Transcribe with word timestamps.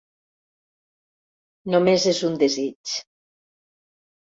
Només 1.75 2.09
és 2.15 2.25
un 2.33 2.43
desig. 2.49 2.99